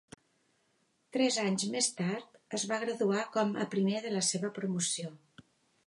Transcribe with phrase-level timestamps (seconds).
[1.17, 5.17] Tres anys més tard, es va graduar com a primer de la seva promoció.